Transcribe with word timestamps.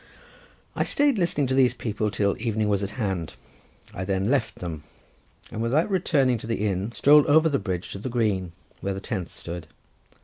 I 0.75 0.83
stayed 0.83 1.19
listening 1.19 1.45
to 1.45 1.53
these 1.53 1.75
people 1.75 2.09
till 2.09 2.35
evening 2.41 2.69
was 2.69 2.81
at 2.81 2.89
hand. 2.97 3.35
I 3.93 4.03
then 4.03 4.25
left 4.31 4.55
them, 4.55 4.81
and 5.51 5.61
without 5.61 5.91
returning 5.91 6.39
to 6.39 6.47
the 6.47 6.65
inn 6.65 6.91
strolled 6.91 7.27
over 7.27 7.49
the 7.49 7.59
bridge 7.59 7.91
to 7.91 7.99
the 7.99 8.09
green, 8.09 8.53
where 8.79 8.95
the 8.95 8.99
tents 8.99 9.33
stood. 9.35 9.67